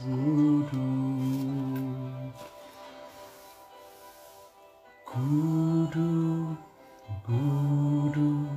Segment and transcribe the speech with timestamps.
[0.00, 1.10] Guru.
[5.12, 6.56] Guru,
[7.26, 8.48] Guru,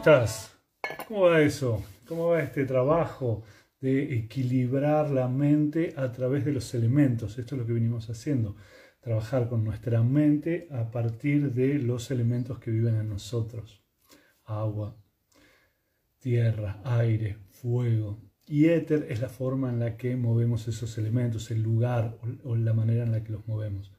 [0.00, 0.56] Estás?
[1.06, 1.84] ¿Cómo va eso?
[2.08, 3.42] ¿Cómo va este trabajo
[3.82, 7.38] de equilibrar la mente a través de los elementos?
[7.38, 8.56] Esto es lo que venimos haciendo.
[9.02, 13.84] Trabajar con nuestra mente a partir de los elementos que viven en nosotros.
[14.44, 14.96] Agua,
[16.18, 18.22] tierra, aire, fuego.
[18.46, 22.72] Y éter es la forma en la que movemos esos elementos, el lugar o, la
[22.72, 23.92] manera en la que los movemos.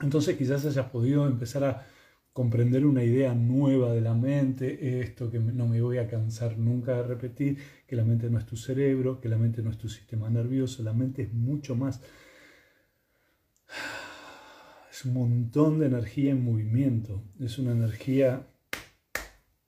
[0.00, 1.86] Entonces quizás hayas podido empezar a
[2.32, 6.96] comprender una idea nueva de la mente, esto que no me voy a cansar nunca
[6.96, 9.88] de repetir, que la mente no es tu cerebro, que la mente no es tu
[9.88, 12.00] sistema nervioso, la mente es mucho más.
[14.90, 18.46] Es un montón de energía en movimiento, es una energía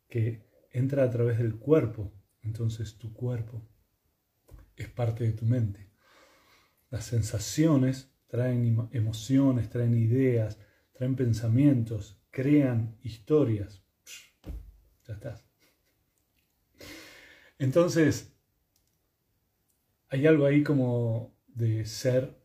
[0.09, 3.62] que entra a través del cuerpo, entonces tu cuerpo
[4.77, 5.91] es parte de tu mente.
[6.91, 10.59] Las sensaciones traen emociones, traen ideas,
[10.92, 13.80] traen pensamientos, crean historias.
[15.06, 15.46] Ya estás.
[17.58, 18.34] Entonces,
[20.08, 22.36] hay algo ahí como de ser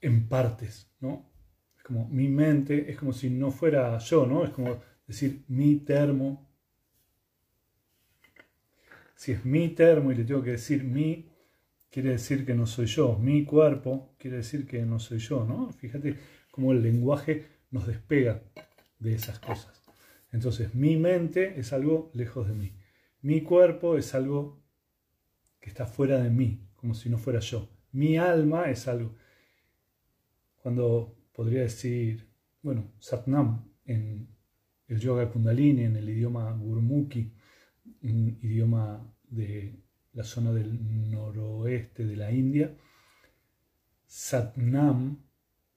[0.00, 1.30] en partes, ¿no?
[1.76, 4.44] Es como mi mente, es como si no fuera yo, ¿no?
[4.44, 6.50] Es como decir mi termo.
[9.14, 11.30] Si es mi termo y le tengo que decir mi,
[11.88, 13.16] quiere decir que no soy yo.
[13.16, 15.70] Mi cuerpo quiere decir que no soy yo, ¿no?
[15.70, 16.18] Fíjate
[16.54, 18.40] cómo el lenguaje nos despega
[19.00, 19.82] de esas cosas.
[20.30, 22.76] Entonces, mi mente es algo lejos de mí.
[23.22, 24.62] Mi cuerpo es algo
[25.60, 27.68] que está fuera de mí, como si no fuera yo.
[27.90, 29.16] Mi alma es algo.
[30.62, 32.28] Cuando podría decir,
[32.62, 34.28] bueno, Satnam en
[34.86, 37.32] el yoga kundalini, en el idioma gurmukhi,
[38.04, 39.74] un idioma de
[40.12, 42.72] la zona del noroeste de la India,
[44.06, 45.18] Satnam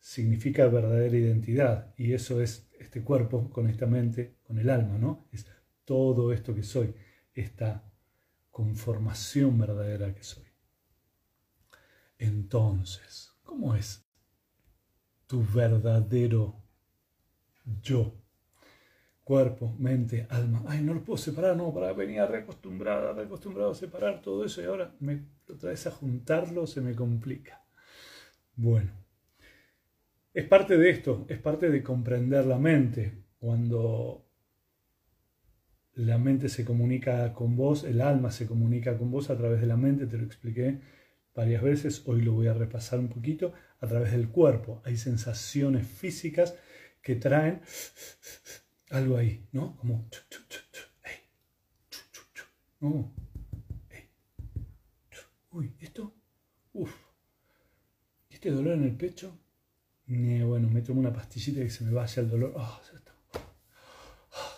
[0.08, 5.28] significa verdadera identidad y eso es este cuerpo con esta mente, con el alma, ¿no?
[5.34, 5.46] Es
[5.84, 6.96] todo esto que soy,
[7.34, 7.84] esta
[8.50, 10.46] conformación verdadera que soy.
[12.18, 14.08] Entonces, ¿cómo es
[15.26, 16.64] tu verdadero
[17.82, 18.16] yo?
[19.26, 20.64] Cuerpo, mente, alma.
[20.68, 24.66] Ay, no lo puedo separar, no, para venía reacostumbrada, reacostumbrado a separar todo eso y
[24.66, 27.62] ahora me lo traes a juntarlo, se me complica.
[28.56, 29.07] Bueno,
[30.38, 33.24] es parte de esto, es parte de comprender la mente.
[33.40, 34.30] Cuando
[35.96, 39.66] la mente se comunica con vos, el alma se comunica con vos a través de
[39.66, 40.80] la mente, te lo expliqué
[41.34, 44.84] varias veces, hoy lo voy a repasar un poquito, a través del cuerpo.
[44.86, 46.56] Hay sensaciones físicas
[47.02, 47.62] que traen
[48.92, 49.76] algo ahí, ¿no?
[49.78, 50.08] Como...
[52.80, 53.12] No.
[55.50, 56.14] Uy, ¿esto?
[56.74, 56.94] Uf.
[58.30, 59.36] ¿Este dolor en el pecho?
[60.08, 62.54] Bueno, me tomo una pastillita que se me vaya el dolor.
[62.56, 63.14] Oh, ya está.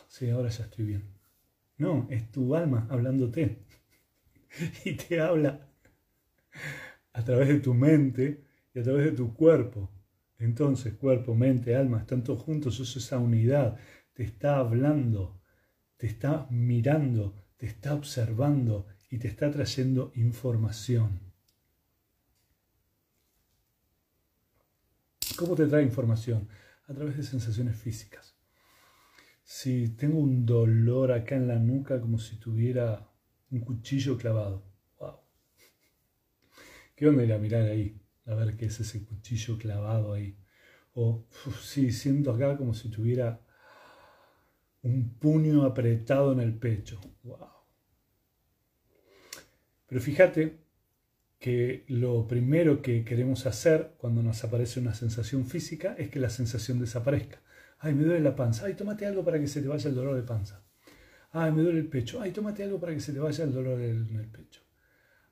[0.08, 1.04] sí, ahora ya estoy bien.
[1.78, 3.66] No, es tu alma hablándote.
[4.86, 5.68] y te habla
[7.14, 8.44] a través de tu mente
[8.74, 9.90] y a través de tu cuerpo.
[10.38, 13.78] Entonces, cuerpo, mente, alma, están todos juntos, es esa unidad.
[14.14, 15.42] Te está hablando,
[15.98, 21.29] te está mirando, te está observando y te está trayendo información.
[25.40, 26.50] ¿Cómo te trae información?
[26.90, 28.36] A través de sensaciones físicas.
[29.42, 33.10] Si tengo un dolor acá en la nuca como si tuviera
[33.50, 34.66] un cuchillo clavado.
[35.00, 35.16] ¡Wow!
[36.94, 38.02] ¿Qué onda ir a mirar ahí?
[38.26, 40.38] A ver qué es ese cuchillo clavado ahí.
[40.94, 41.26] O
[41.62, 43.40] sí, siento acá como si tuviera
[44.82, 47.00] un puño apretado en el pecho.
[47.24, 47.48] ¡Wow!
[49.88, 50.60] Pero fíjate
[51.40, 56.30] que lo primero que queremos hacer cuando nos aparece una sensación física es que la
[56.30, 57.42] sensación desaparezca.
[57.80, 58.66] Ay, me duele la panza.
[58.66, 60.62] Ay, tómate algo para que se te vaya el dolor de panza.
[61.32, 62.22] Ay, me duele el pecho.
[62.22, 64.62] Ay, tómate algo para que se te vaya el dolor en el pecho.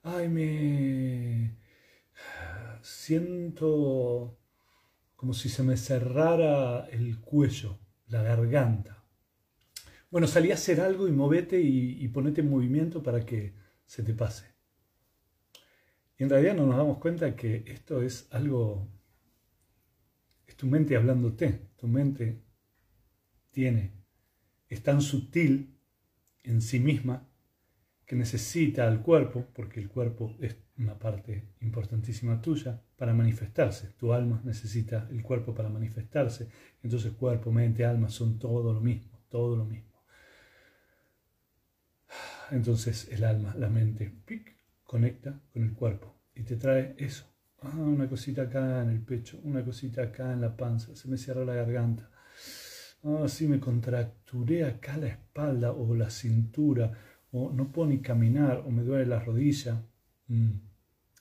[0.04, 1.57] Ay, me
[2.81, 4.39] siento
[5.15, 9.04] como si se me cerrara el cuello, la garganta.
[10.09, 13.56] Bueno, salí a hacer algo y movete y, y ponete en movimiento para que
[13.86, 14.56] se te pase.
[16.17, 18.87] Y en realidad no nos damos cuenta que esto es algo,
[20.47, 22.41] es tu mente hablándote, tu mente
[23.51, 23.93] tiene,
[24.67, 25.77] es tan sutil
[26.43, 27.27] en sí misma
[28.05, 33.89] que necesita al cuerpo, porque el cuerpo es una parte importantísima tuya, para manifestarse.
[33.99, 36.49] Tu alma necesita el cuerpo para manifestarse.
[36.81, 40.03] Entonces cuerpo, mente, alma son todo lo mismo, todo lo mismo.
[42.51, 44.13] Entonces el alma, la mente,
[44.87, 47.25] conecta con el cuerpo y te trae eso.
[47.61, 51.17] Ah, una cosita acá en el pecho, una cosita acá en la panza, se me
[51.17, 52.09] cierra la garganta.
[53.03, 56.91] Ah, me contracturé acá la espalda o la cintura
[57.31, 59.85] o no puedo ni caminar, o me duele la rodilla.
[60.27, 60.51] Mm.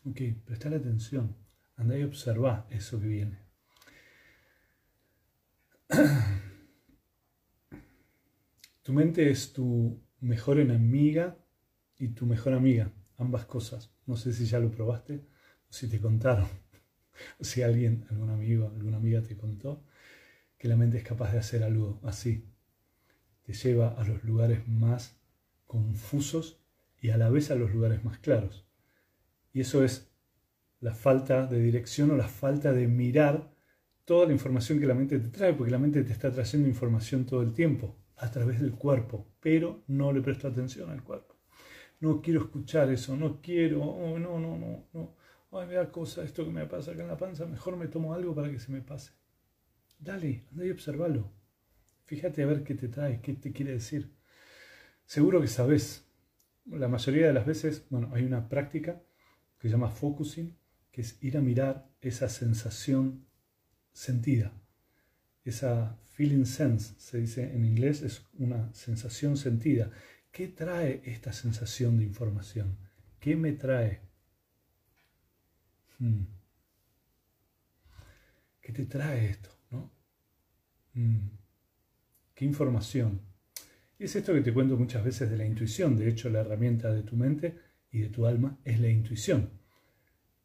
[0.05, 1.37] Ok, presta atención,
[1.77, 3.39] anda y observa eso que viene.
[8.83, 11.37] Tu mente es tu mejor enemiga
[11.99, 13.91] y tu mejor amiga, ambas cosas.
[14.07, 15.27] No sé si ya lo probaste
[15.69, 16.49] o si te contaron,
[17.41, 19.85] si alguien, algún amigo, alguna amiga te contó
[20.59, 22.49] que la mente es capaz de hacer algo así.
[23.43, 25.17] Te lleva a los lugares más
[25.67, 26.61] confusos
[27.01, 28.67] y a la vez a los lugares más claros.
[29.53, 30.11] Y eso es
[30.81, 33.53] la falta de dirección o la falta de mirar
[34.05, 37.27] toda la información que la mente te trae, porque la mente te está trayendo información
[37.27, 41.36] todo el tiempo a través del cuerpo, pero no le presto atención al cuerpo.
[42.01, 45.17] No quiero escuchar eso, no quiero, oh, no, no, no, no.
[45.53, 48.13] Ay, me da cosa esto que me pasa acá en la panza, mejor me tomo
[48.13, 49.13] algo para que se me pase.
[49.99, 51.33] Dale, anda y observalo.
[52.05, 54.13] Fíjate a ver qué te trae, qué te quiere decir.
[55.07, 56.05] Seguro que sabes.
[56.67, 59.01] La mayoría de las veces, bueno, hay una práctica
[59.59, 60.57] que se llama focusing,
[60.91, 63.27] que es ir a mirar esa sensación
[63.93, 64.53] sentida.
[65.45, 69.91] Esa feeling sense, se dice en inglés, es una sensación sentida.
[70.37, 72.77] ¿Qué trae esta sensación de información?
[73.19, 74.03] ¿Qué me trae?
[75.99, 76.25] Hmm.
[78.61, 79.49] ¿Qué te trae esto?
[79.71, 79.91] ¿no?
[80.93, 81.31] Hmm.
[82.35, 83.23] ¿Qué información?
[83.99, 85.97] Y es esto que te cuento muchas veces de la intuición.
[85.97, 87.59] De hecho, la herramienta de tu mente
[87.91, 89.49] y de tu alma es la intuición.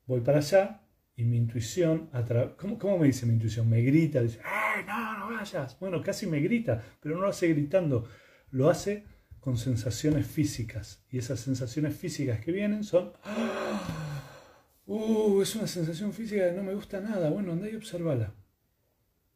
[0.07, 2.09] Voy para allá y mi intuición,
[2.57, 3.69] ¿Cómo, ¿cómo, me dice mi intuición?
[3.69, 5.77] Me grita, dice, ¡ay, no, no vayas!
[5.81, 8.07] Bueno, casi me grita, pero no lo hace gritando,
[8.51, 9.10] lo hace
[9.41, 11.03] con sensaciones físicas.
[11.09, 13.11] Y esas sensaciones físicas que vienen son,
[14.85, 15.41] ¡uh!
[15.41, 17.29] Es una sensación física que no me gusta nada.
[17.29, 18.33] Bueno, anda y observala.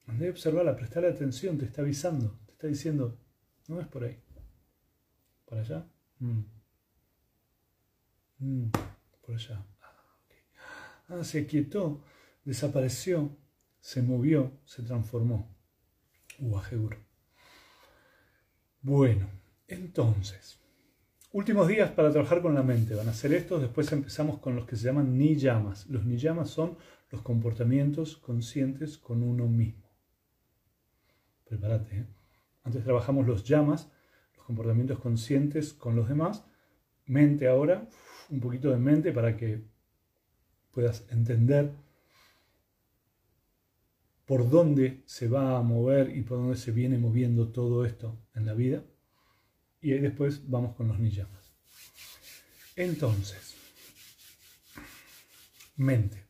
[0.08, 3.20] Anda y observala, prestale atención, te está avisando, te está diciendo,
[3.68, 4.22] no es por ahí.
[5.46, 5.88] ¿Para allá?
[6.20, 6.42] Mm.
[8.38, 8.70] Mm,
[9.26, 9.66] por allá.
[9.82, 12.04] Ah, ah, se quietó,
[12.44, 13.36] desapareció,
[13.80, 15.56] se movió, se transformó.
[16.40, 16.98] Uajegur.
[18.82, 19.28] Bueno,
[19.68, 20.60] entonces,
[21.32, 22.96] últimos días para trabajar con la mente.
[22.96, 25.88] Van a ser estos, después empezamos con los que se llaman niyamas.
[25.88, 26.78] Los niyamas son
[27.12, 29.90] los comportamientos conscientes con uno mismo.
[31.46, 32.06] Prepárate, ¿eh?
[32.64, 33.92] Antes trabajamos los llamas,
[34.36, 36.44] los comportamientos conscientes con los demás.
[37.06, 37.88] Mente ahora,
[38.30, 39.64] un poquito de mente para que
[40.72, 41.72] puedas entender
[44.26, 48.46] por dónde se va a mover y por dónde se viene moviendo todo esto en
[48.46, 48.84] la vida.
[49.86, 51.54] Y ahí después vamos con los niyamas.
[52.76, 53.56] Entonces,
[55.76, 56.26] mente.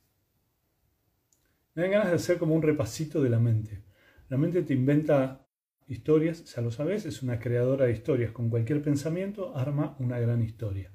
[1.74, 3.86] Me dan ganas de hacer como un repasito de la mente.
[4.28, 5.48] La mente te inventa
[5.88, 8.34] Historias, ya lo sabes, es una creadora de historias.
[8.34, 10.92] Con cualquier pensamiento arma una gran historia.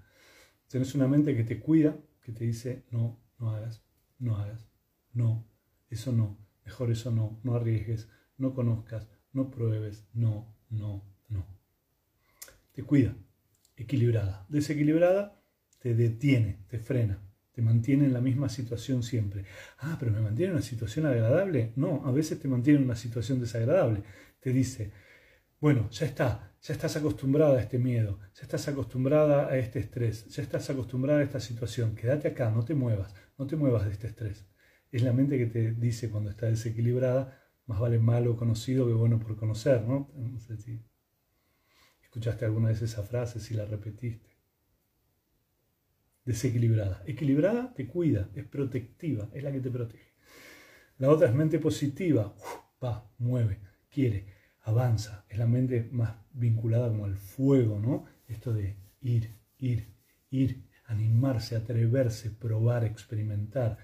[0.67, 3.83] Tienes una mente que te cuida, que te dice, no, no hagas,
[4.19, 4.69] no hagas,
[5.15, 5.49] no,
[5.89, 6.37] eso no,
[6.67, 11.10] mejor eso no, no arriesgues, no conozcas, no pruebes, no, no.
[12.81, 13.15] Te cuida,
[13.77, 14.47] equilibrada.
[14.49, 15.39] Desequilibrada,
[15.81, 17.23] te detiene, te frena,
[17.53, 19.45] te mantiene en la misma situación siempre.
[19.77, 21.75] Ah, pero me mantiene en una situación agradable.
[21.77, 24.03] No, a veces te mantiene en una situación desagradable
[24.41, 24.93] te dice,
[25.61, 30.27] bueno, ya está, ya estás acostumbrada a este miedo, ya estás acostumbrada a este estrés,
[30.29, 33.93] ya estás acostumbrada a esta situación, quédate acá, no te muevas, no te muevas de
[33.93, 34.47] este estrés.
[34.91, 39.19] Es la mente que te dice cuando está desequilibrada, más vale malo conocido que bueno
[39.21, 40.11] por conocer, ¿no?
[42.11, 44.37] Escuchaste alguna vez esa frase, si la repetiste.
[46.25, 47.05] Desequilibrada.
[47.07, 50.13] Equilibrada te cuida, es protectiva, es la que te protege.
[50.99, 52.35] La otra es mente positiva,
[52.83, 54.27] va, mueve quiere.
[54.63, 55.25] avanza.
[55.29, 58.07] Es la mente más vinculada como al fuego, ¿no?
[58.27, 59.95] Esto de ir, ir,
[60.31, 63.79] ir, animarse, atreverse, probar, experimentar.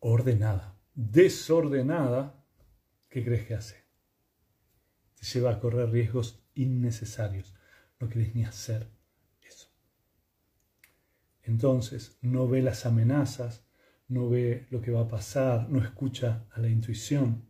[0.00, 0.78] Ordenada.
[0.94, 2.44] Desordenada,
[3.08, 3.84] ¿qué crees que hace?
[5.18, 7.54] Te lleva a correr riesgos innecesarios.
[8.00, 8.88] No querés ni hacer
[9.42, 9.68] eso.
[11.42, 13.64] Entonces, no ve las amenazas,
[14.08, 17.44] no ve lo que va a pasar, no escucha a la intuición.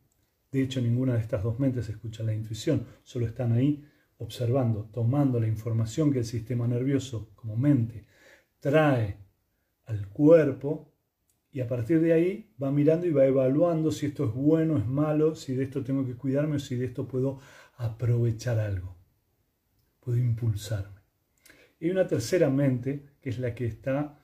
[0.50, 3.84] De hecho, ninguna de estas dos mentes escucha la intuición, solo están ahí
[4.18, 8.06] observando, tomando la información que el sistema nervioso como mente
[8.60, 9.18] trae
[9.86, 10.92] al cuerpo
[11.50, 14.86] y a partir de ahí va mirando y va evaluando si esto es bueno, es
[14.86, 17.40] malo, si de esto tengo que cuidarme o si de esto puedo
[17.76, 18.96] aprovechar algo,
[20.00, 21.00] puedo impulsarme.
[21.80, 24.18] Y una tercera mente que es la que está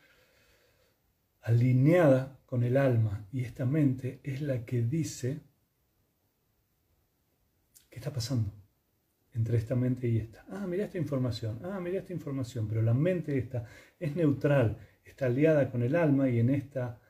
[1.43, 5.41] alineada con el alma y esta mente es la que dice
[7.91, 8.53] qué está pasando
[9.35, 10.45] entre esta mente y esta.
[10.51, 13.65] Ah, mira esta información, ah, mira esta información, pero la mente esta
[13.99, 17.01] es neutral, está aliada con el alma y en esta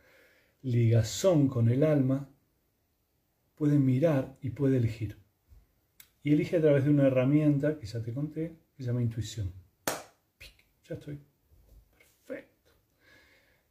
[0.62, 2.28] ligazón con el alma
[3.54, 5.17] puede mirar y puede elegir.
[6.22, 9.52] Y elige a través de una herramienta que ya te conté, que se llama intuición.
[10.88, 11.20] Ya estoy.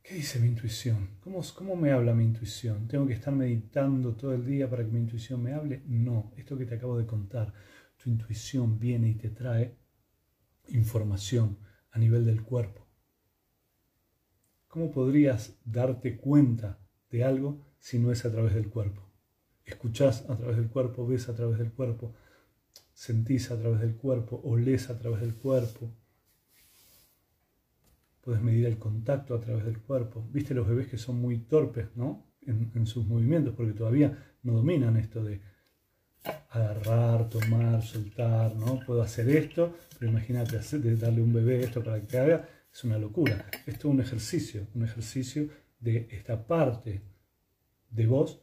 [0.08, 1.18] ¿Qué dice mi intuición?
[1.20, 2.88] ¿Cómo, ¿Cómo me habla mi intuición?
[2.88, 5.84] ¿Tengo que estar meditando todo el día para que mi intuición me hable?
[5.86, 7.54] No, esto que te acabo de contar,
[8.02, 9.76] tu intuición viene y te trae
[10.70, 11.58] información
[11.92, 12.88] a nivel del cuerpo.
[14.70, 19.12] ¿Cómo podrías darte cuenta de algo si no es a través del cuerpo?
[19.66, 22.16] Escuchás a través del cuerpo, ves a través del cuerpo,
[22.98, 25.94] sentís a través del cuerpo, olés a través del cuerpo,
[28.22, 30.28] puedes medir el contacto a través del cuerpo.
[30.32, 32.26] Viste los bebés que son muy torpes, ¿no?
[32.48, 35.42] En, sus movimientos, porque todavía no dominan esto de
[36.50, 38.80] agarrar, tomar, soltar, ¿no?
[38.84, 40.58] Puedo hacer esto, pero imagínate
[40.96, 43.46] darle a un bebé esto para que haga, es una locura.
[43.68, 45.50] Esto es un ejercicio, un ejercicio
[45.80, 47.04] de esta parte
[47.92, 48.42] de vos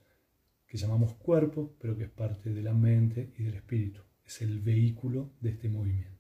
[0.68, 4.00] que llamamos cuerpo, pero que es parte de la mente y del espíritu.
[4.26, 6.14] Es el vehículo de este movimiento.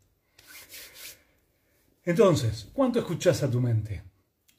[2.04, 4.02] Entonces, ¿cuánto escuchas a tu mente?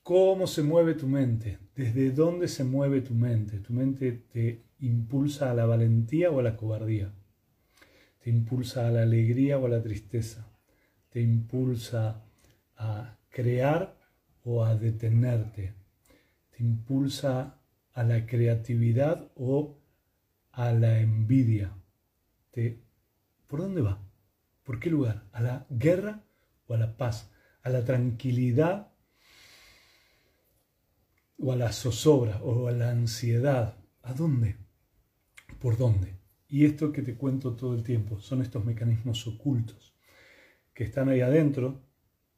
[0.02, 1.60] ¿Cómo se mueve tu mente?
[1.76, 3.60] ¿Desde dónde se mueve tu mente?
[3.60, 7.14] ¿Tu mente te impulsa a la valentía o a la cobardía?
[8.24, 10.48] ¿Te impulsa a la alegría o a la tristeza?
[11.10, 12.24] ¿Te impulsa
[12.78, 13.96] a crear
[14.44, 15.74] o a detenerte?
[16.56, 17.60] ¿Te impulsa
[17.94, 19.78] a la creatividad o
[20.52, 21.76] a la envidia?
[23.48, 24.02] ¿Por dónde va?
[24.64, 25.28] ¿Por qué lugar?
[25.32, 26.24] ¿A la guerra
[26.68, 27.32] o a la paz?
[27.66, 28.92] a la tranquilidad
[31.40, 33.76] o a la zozobra o a la ansiedad.
[34.04, 34.58] ¿A dónde?
[35.60, 36.16] ¿Por dónde?
[36.48, 39.96] Y esto que te cuento todo el tiempo son estos mecanismos ocultos
[40.76, 41.82] que están ahí adentro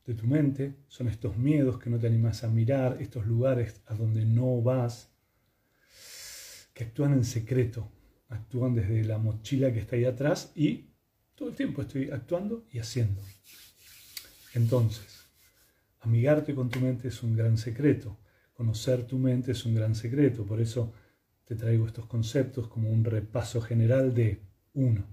[0.06, 3.96] de tu mente, son estos miedos que no te animas a mirar, estos lugares a
[3.96, 5.12] donde no vas,
[6.74, 7.92] que actúan en secreto,
[8.30, 10.94] actúan desde la mochila que está ahí atrás y
[11.38, 13.22] todo el tiempo estoy actuando y haciendo.
[14.54, 15.18] Entonces,
[16.08, 18.18] Amigarte con tu mente es un gran secreto.
[18.54, 20.46] Conocer tu mente es un gran secreto.
[20.46, 20.94] Por eso
[21.44, 24.42] te traigo estos conceptos como un repaso general de
[24.74, 25.06] uno,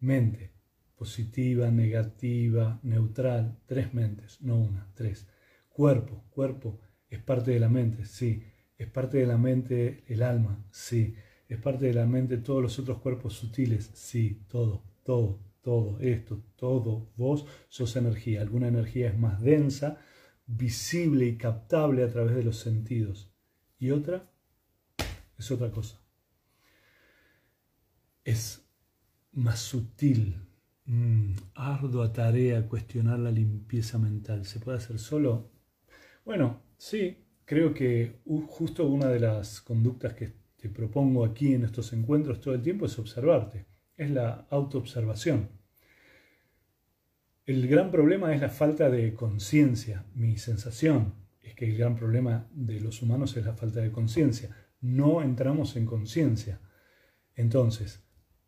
[0.00, 0.52] Mente.
[0.96, 3.60] Positiva, negativa, neutral.
[3.66, 5.28] Tres mentes, no una, tres.
[5.68, 6.24] Cuerpo.
[6.30, 8.42] Cuerpo es parte de la mente, sí.
[8.76, 11.14] Es parte de la mente el alma, sí.
[11.48, 14.44] Es parte de la mente todos los otros cuerpos sutiles, sí.
[14.48, 15.98] Todo, todo, todo.
[15.98, 17.10] Esto, todo.
[17.16, 18.42] Vos sos energía.
[18.42, 19.98] Alguna energía es más densa
[20.46, 23.32] visible y captable a través de los sentidos.
[23.78, 24.30] Y otra
[25.36, 26.00] es otra cosa.
[28.22, 28.64] Es
[29.32, 30.36] más sutil,
[30.84, 34.44] mm, ardua tarea cuestionar la limpieza mental.
[34.46, 35.50] ¿Se puede hacer solo?
[36.24, 41.92] Bueno, sí, creo que justo una de las conductas que te propongo aquí en estos
[41.92, 43.73] encuentros todo el tiempo es observarte.
[43.96, 45.50] Es la autoobservación.
[47.46, 50.04] El gran problema es la falta de conciencia.
[50.14, 54.56] Mi sensación es que el gran problema de los humanos es la falta de conciencia.
[54.80, 56.60] No entramos en conciencia.
[57.36, 58.04] Entonces,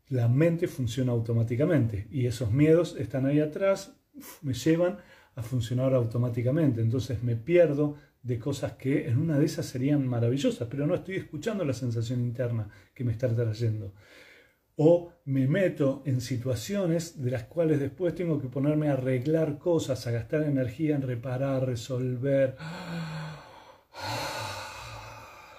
[0.09, 4.01] la mente funciona automáticamente y esos miedos están ahí atrás,
[4.43, 4.99] me llevan
[5.37, 6.81] a funcionar automáticamente.
[6.81, 11.17] Entonces me pierdo de cosas que en una de esas serían maravillosas, pero no estoy
[11.17, 13.95] escuchando la sensación interna que me está trayendo
[14.77, 20.07] o me meto en situaciones de las cuales después tengo que ponerme a arreglar cosas,
[20.07, 22.57] a gastar energía en reparar, resolver,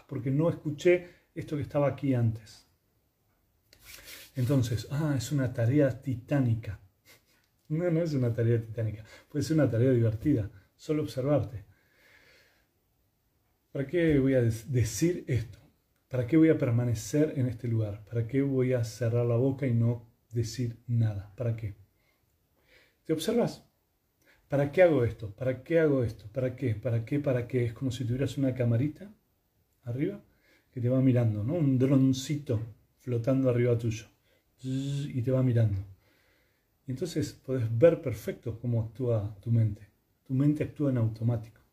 [0.07, 2.67] porque no escuché esto que estaba aquí antes.
[4.35, 6.79] Entonces, ah, es una tarea titánica.
[7.69, 9.03] No, no es una tarea titánica.
[9.29, 10.49] Puede ser una tarea divertida.
[10.77, 11.65] Solo observarte.
[13.73, 15.66] ¿Para qué voy a decir esto?
[16.07, 18.05] ¿Para qué voy a permanecer en este lugar?
[18.05, 21.33] ¿Para qué voy a cerrar la boca y no decir nada?
[21.35, 21.75] ¿Para qué?
[23.03, 23.65] ¿Te observas?
[24.47, 25.35] ¿Para qué hago esto?
[25.35, 26.31] ¿Para qué hago esto?
[26.31, 26.75] ¿Para qué?
[26.75, 27.19] ¿Para qué?
[27.19, 27.65] ¿Para qué?
[27.65, 29.13] Es como si tuvieras una camarita
[29.83, 30.23] arriba
[30.71, 31.55] que te va mirando, ¿no?
[31.55, 32.61] Un droncito
[32.99, 34.05] flotando arriba tuyo
[34.63, 35.79] y te va mirando.
[36.85, 39.89] Y entonces puedes ver perfecto cómo actúa tu mente.
[40.23, 41.66] Tu mente actúa en automático.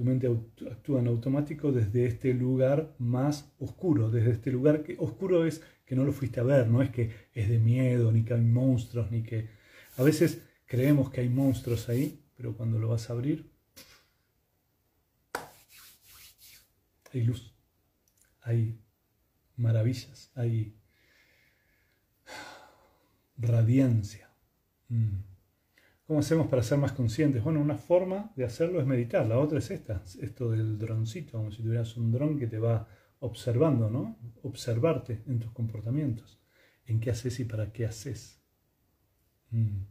[0.00, 0.34] Tu mente
[0.70, 5.94] actúa en automático desde este lugar más oscuro, desde este lugar que oscuro es que
[5.94, 9.10] no lo fuiste a ver, no es que es de miedo, ni que hay monstruos,
[9.10, 9.50] ni que...
[9.98, 13.50] A veces creemos que hay monstruos ahí, pero cuando lo vas a abrir,
[17.12, 17.54] hay luz,
[18.40, 18.80] hay
[19.56, 20.80] maravillas, hay
[23.36, 24.30] radiancia.
[24.88, 25.29] Mm.
[26.10, 27.40] ¿Cómo hacemos para ser más conscientes?
[27.40, 31.52] Bueno, una forma de hacerlo es meditar, la otra es esta, esto del droncito, como
[31.52, 32.88] si tuvieras un dron que te va
[33.20, 34.18] observando, ¿no?
[34.42, 36.42] Observarte en tus comportamientos,
[36.84, 38.42] en qué haces y para qué haces.
[39.50, 39.82] Mm.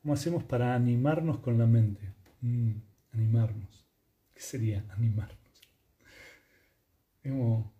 [0.00, 2.10] ¿Cómo hacemos para animarnos con la mente?
[2.40, 2.76] Mm,
[3.12, 3.86] animarnos.
[4.32, 5.60] ¿Qué sería animarnos?
[7.22, 7.70] Como,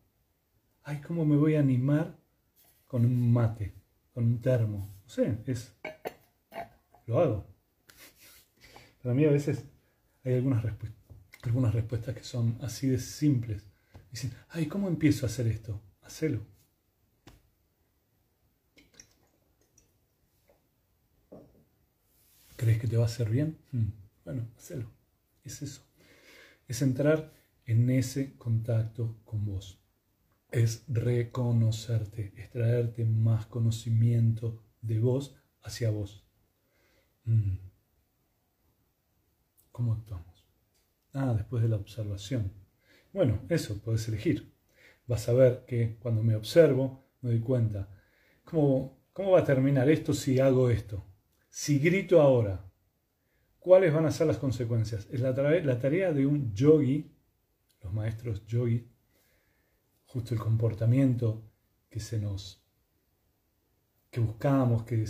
[0.82, 2.14] ay, ¿cómo me voy a animar
[2.86, 3.72] con un mate,
[4.12, 5.00] con un termo?
[5.02, 5.74] No sé, es,
[7.06, 7.49] lo hago.
[9.02, 9.64] Para mí a veces
[10.24, 13.64] hay algunas, respuestas que son así de simples.
[14.10, 15.80] Dicen, ay, ¿cómo empiezo a hacer esto?
[16.02, 16.44] Hacelo.
[22.56, 23.56] ¿Crees que te va a hacer bien?
[23.72, 23.92] Hmm.
[24.24, 24.90] Bueno, hacelo.
[25.44, 25.82] Es eso.
[26.68, 27.32] Es entrar
[27.64, 29.80] en ese contacto con vos.
[30.50, 36.26] Es reconocerte, es traerte más conocimiento de vos hacia vos.
[37.24, 37.69] Hmm.
[39.80, 40.46] ¿Cómo actuamos?
[41.14, 42.52] Ah, después de la observación.
[43.14, 44.52] Bueno, eso puedes elegir.
[45.06, 47.88] Vas a ver que cuando me observo me doy cuenta.
[48.44, 51.02] ¿Cómo, cómo va a terminar esto si hago esto?
[51.48, 52.70] Si grito ahora,
[53.58, 55.08] ¿cuáles van a ser las consecuencias?
[55.10, 57.10] Es la, tarea de un yogi,
[57.82, 58.86] los maestros yogi,
[60.04, 61.42] justo el comportamiento
[61.88, 62.62] que se nos,
[64.10, 65.06] que buscamos, que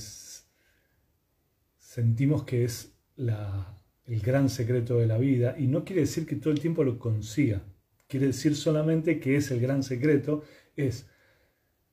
[1.77, 3.80] sentimos que es la,
[4.11, 6.99] el gran secreto de la vida, y no quiere decir que todo el tiempo lo
[6.99, 7.63] consiga,
[8.09, 10.43] quiere decir solamente que es el gran secreto,
[10.77, 11.09] es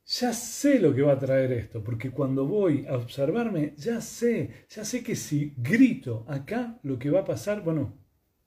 [0.05, 4.65] ya sé lo que va a traer esto, porque cuando voy a observarme, ya sé,
[4.69, 7.93] ya sé que si grito acá, lo que va a pasar, bueno,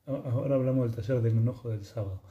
[0.06, 2.22] ahora hablamos del taller del enojo del sábado,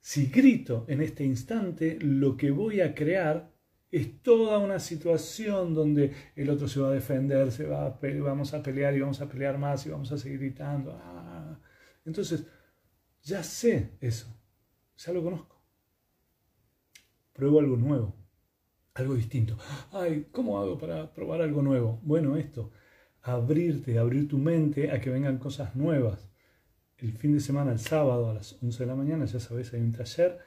[0.00, 3.51] si grito en este instante, lo que voy a crear
[3.92, 8.52] es toda una situación donde el otro se va a defender, se va a vamos
[8.54, 10.98] a pelear y vamos a pelear más y vamos a seguir gritando.
[11.00, 11.56] Ah.
[12.04, 12.44] Entonces,
[13.22, 14.26] ya sé eso,
[14.96, 15.62] ya lo conozco.
[17.32, 18.22] Pruebo algo nuevo
[18.94, 19.56] algo distinto.
[19.92, 22.00] Ay, ¿cómo hago para probar algo nuevo?
[22.02, 22.70] Bueno, esto,
[23.22, 26.28] abrirte, abrir tu mente a que vengan cosas nuevas.
[26.98, 29.80] El fin de semana, el sábado a las 11 de la mañana, ya sabes, hay
[29.80, 30.38] un taller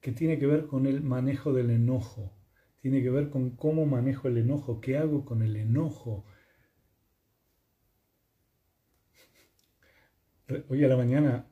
[0.00, 2.35] que tiene que ver con el manejo del enojo.
[2.86, 6.24] Tiene que ver con cómo manejo el enojo, qué hago con el enojo.
[10.68, 11.50] Hoy a la mañana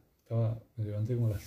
[0.76, 1.42] me levanté como a las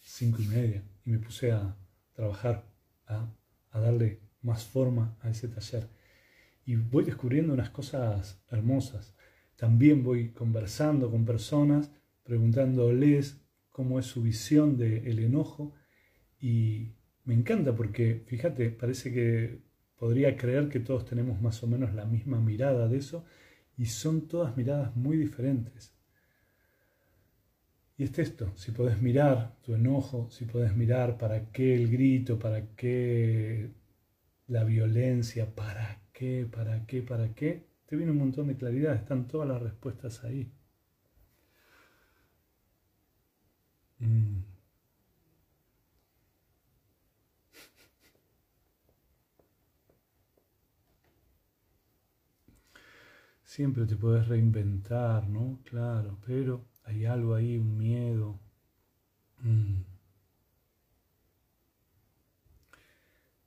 [0.00, 1.76] cinco y media y me puse a
[2.14, 2.64] trabajar,
[3.08, 5.90] a darle más forma a ese taller.
[6.64, 9.14] Y voy descubriendo unas cosas hermosas.
[9.54, 11.90] También voy conversando con personas,
[12.22, 15.74] preguntándoles cómo es su visión del enojo.
[16.40, 19.60] Y me encanta porque, fíjate, parece que
[19.96, 23.24] podría creer que todos tenemos más o menos la misma mirada de eso.
[23.76, 25.94] Y son todas miradas muy diferentes.
[27.96, 32.38] Y es esto, si podés mirar tu enojo, si podés mirar para qué el grito,
[32.38, 33.70] para qué
[34.48, 39.28] la violencia, para qué, para qué, para qué, te viene un montón de claridad, están
[39.28, 40.50] todas las respuestas ahí.
[44.00, 44.49] Mm.
[53.60, 55.60] Siempre te puedes reinventar, ¿no?
[55.64, 58.40] Claro, pero hay algo ahí, un miedo.
[59.42, 59.82] Mm.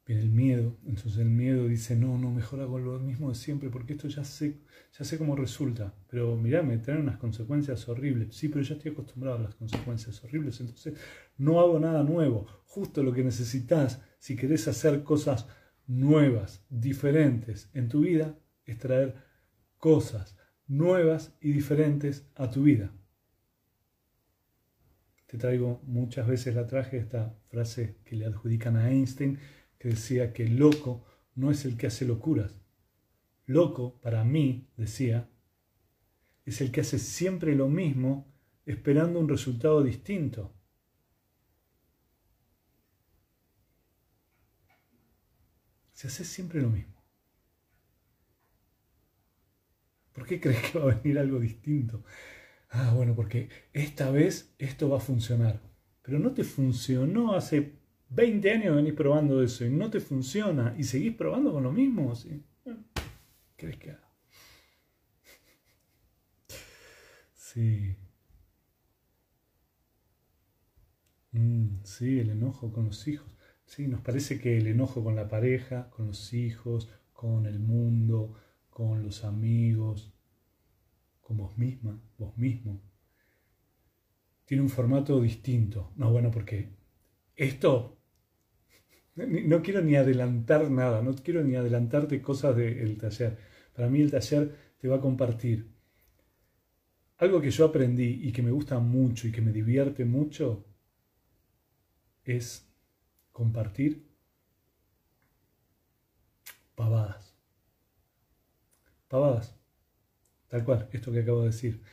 [0.05, 3.93] El miedo, entonces el miedo dice, no, no, mejor hago lo mismo de siempre, porque
[3.93, 4.59] esto ya sé,
[4.95, 5.95] ya sé cómo resulta.
[6.11, 8.35] Pero mirá, me traen unas consecuencias horribles.
[8.35, 10.93] Sí, pero ya estoy acostumbrado a las consecuencias horribles, entonces
[11.39, 12.45] no hago nada nuevo.
[12.67, 15.47] Justo lo que necesitas si querés hacer cosas
[15.87, 19.32] nuevas, diferentes en tu vida es traer
[19.83, 22.93] cosas nuevas y diferentes a tu vida.
[25.27, 29.39] Te traigo muchas veces la traje esta frase que le adjudican a Einstein,
[29.77, 31.03] que decía que loco
[31.35, 32.55] no es el que hace locuras.
[33.45, 35.29] Loco, para mí, decía,
[36.45, 38.33] es el que hace siempre lo mismo
[38.65, 40.55] esperando un resultado distinto.
[45.91, 46.92] Se hace siempre lo mismo.
[50.13, 52.03] ¿Por qué crees que va a venir algo distinto?
[52.69, 55.61] Ah, bueno, porque esta vez esto va a funcionar.
[56.01, 57.73] Pero no te funcionó hace
[58.09, 62.15] 20 años venís probando eso y no te funciona y seguís probando con lo mismo.
[62.15, 62.43] ¿sí?
[62.63, 62.73] ¿Qué
[63.57, 63.95] crees que?
[67.35, 67.95] Sí.
[71.31, 73.27] Mm, sí, el enojo con los hijos.
[73.65, 78.35] Sí, nos parece que el enojo con la pareja, con los hijos, con el mundo,
[78.73, 80.11] con los amigos,
[81.21, 82.81] con vos misma, vos mismo,
[84.45, 85.93] tiene un formato distinto.
[85.95, 86.69] No, bueno, porque
[87.35, 87.99] esto,
[89.15, 93.37] no quiero ni adelantar nada, no quiero ni adelantarte cosas del taller.
[93.75, 95.71] Para mí el taller te va a compartir
[97.17, 100.65] algo que yo aprendí y que me gusta mucho y que me divierte mucho
[102.25, 102.67] es
[103.31, 104.09] compartir
[106.75, 107.32] pavadas.
[110.47, 111.83] Tal cual, esto que acabo de decir.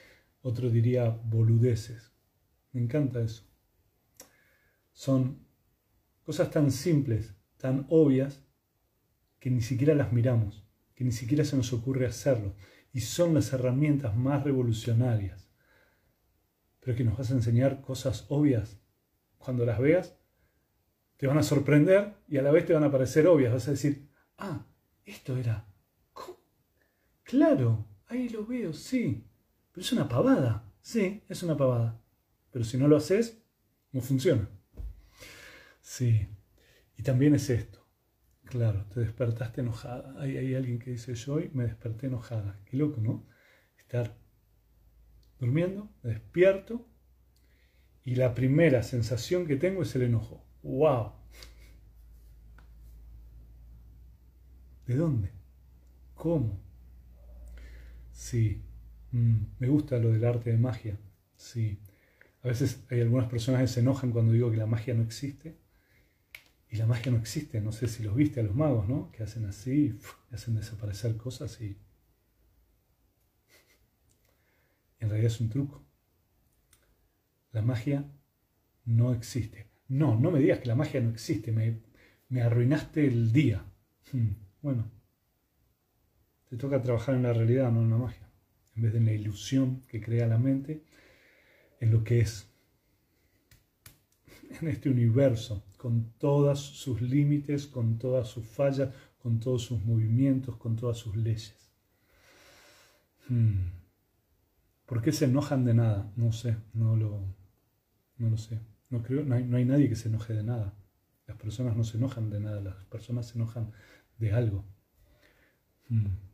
[0.41, 2.13] Otro diría boludeces.
[2.73, 3.45] Me encanta eso.
[4.93, 5.47] Son
[6.23, 8.43] cosas tan simples, tan obvias,
[9.39, 12.55] que ni siquiera las miramos, que ni siquiera se nos ocurre hacerlo.
[12.93, 15.51] Y son las herramientas más revolucionarias.
[16.81, 18.81] Pero que nos vas a enseñar cosas obvias.
[19.37, 20.19] Cuando las veas,
[21.19, 23.53] te van a sorprender y a la vez te van a parecer obvias.
[23.53, 24.67] Vas a decir, ah,
[25.05, 25.70] esto era...
[27.31, 29.25] Claro, ahí lo veo, sí.
[29.71, 30.65] Pero es una pavada.
[30.83, 32.03] Sí, es una pavada.
[32.51, 33.41] Pero si no lo haces,
[33.93, 34.49] no funciona.
[35.81, 36.27] Sí.
[36.97, 37.87] Y también es esto.
[38.47, 40.21] Claro, te despertaste enojada.
[40.21, 42.59] Hay, hay alguien que dice, yo hoy me desperté enojada.
[42.65, 43.29] Qué loco, ¿no?
[43.79, 44.19] Estar
[45.39, 46.85] durmiendo, me despierto
[48.05, 50.45] y la primera sensación que tengo es el enojo.
[50.65, 51.13] ¡Wow!
[54.85, 55.31] ¿De dónde?
[56.17, 56.70] ¿Cómo?
[58.21, 58.63] Sí,
[59.13, 60.99] mm, me gusta lo del arte de magia.
[61.37, 61.79] Sí.
[62.43, 65.57] A veces hay algunas personas que se enojan cuando digo que la magia no existe.
[66.69, 67.63] Y la magia no existe.
[67.63, 69.11] No sé si los viste a los magos, ¿no?
[69.11, 69.99] Que hacen así,
[70.31, 71.79] y hacen desaparecer cosas y...
[74.99, 75.87] En realidad es un truco.
[77.53, 78.05] La magia
[78.85, 79.71] no existe.
[79.89, 81.53] No, no me digas que la magia no existe.
[81.53, 81.81] Me,
[82.29, 83.65] me arruinaste el día.
[84.13, 84.91] Hmm, bueno,
[86.51, 88.29] te toca trabajar en la realidad, no en la magia.
[88.75, 90.85] En vez de en la ilusión que crea la mente,
[91.79, 92.49] en lo que es.
[94.61, 100.57] En este universo, con todos sus límites, con todas sus fallas, con todos sus movimientos,
[100.57, 101.71] con todas sus leyes.
[103.29, 103.69] Hmm.
[104.87, 106.13] ¿Por qué se enojan de nada?
[106.17, 107.23] No sé, no lo,
[108.19, 108.59] no lo sé.
[108.89, 110.75] No, creo, no hay, nadie que se enoje de nada.
[111.29, 113.71] Las personas no se enojan de nada, las personas se enojan
[114.19, 114.65] de algo.
[115.89, 116.30] Hmm.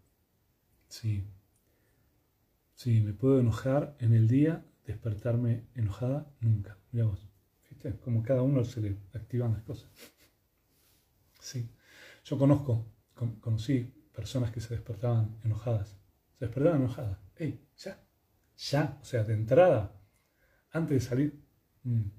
[0.88, 1.24] Sí.
[2.74, 6.78] Sí, me puedo enojar en el día, despertarme enojada, nunca.
[6.92, 7.08] Mira.
[7.68, 7.98] ¿Viste?
[8.00, 9.90] Como cada uno se le activan las cosas.
[11.40, 11.68] Sí.
[12.24, 12.86] Yo conozco,
[13.40, 15.96] conocí personas que se despertaban enojadas.
[16.38, 17.18] Se despertaban enojadas.
[17.36, 17.66] ¡Ey!
[17.78, 18.02] Ya.
[18.56, 18.98] Ya.
[19.00, 19.92] O sea, de entrada,
[20.72, 21.42] antes de salir.
[21.84, 22.10] Mm.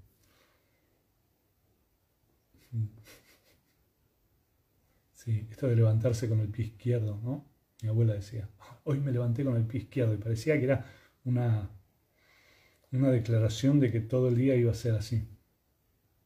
[5.14, 7.46] Sí, esto de levantarse con el pie izquierdo, ¿no?
[7.82, 8.50] Mi abuela decía,
[8.88, 10.86] hoy me levanté con el pie izquierdo y parecía que era
[11.26, 11.70] una,
[12.92, 15.28] una declaración de que todo el día iba a ser así.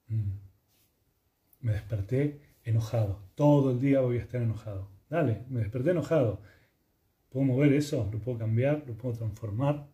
[0.07, 0.33] Mm.
[1.61, 4.91] Me desperté enojado, todo el día voy a estar enojado.
[5.09, 6.41] Dale, me desperté enojado.
[7.29, 8.07] ¿Puedo mover eso?
[8.11, 8.83] ¿Lo puedo cambiar?
[8.87, 9.87] ¿Lo puedo transformar?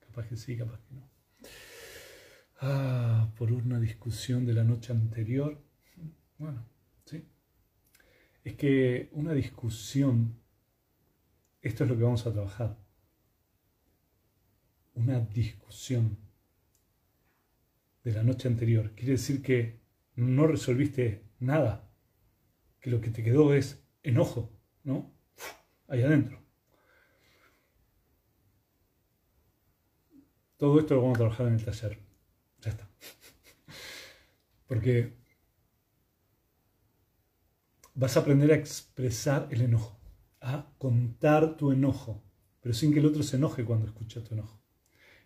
[0.00, 1.08] Capaz que sí, capaz que no.
[2.60, 5.58] Ah, por una discusión de la noche anterior.
[6.36, 6.66] Bueno,
[7.06, 7.24] sí.
[8.44, 10.39] Es que una discusión
[11.62, 12.78] esto es lo que vamos a trabajar.
[14.94, 16.18] Una discusión
[18.02, 18.92] de la noche anterior.
[18.94, 19.80] Quiere decir que
[20.14, 21.90] no resolviste nada,
[22.80, 24.52] que lo que te quedó es enojo,
[24.84, 25.14] ¿no?
[25.88, 26.40] Ahí adentro.
[30.56, 31.98] Todo esto lo vamos a trabajar en el taller.
[32.60, 32.88] Ya está.
[34.66, 35.16] Porque
[37.94, 39.99] vas a aprender a expresar el enojo,
[40.40, 42.22] a contar tu enojo,
[42.60, 44.60] pero sin que el otro se enoje cuando escucha tu enojo.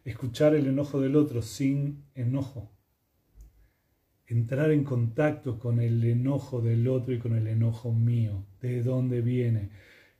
[0.04, 2.70] Escuchar el enojo del otro sin enojo.
[4.26, 8.46] Entrar en contacto con el enojo del otro y con el enojo mío.
[8.60, 9.70] ¿De dónde viene?